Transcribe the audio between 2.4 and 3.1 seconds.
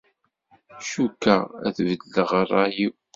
rray-iw.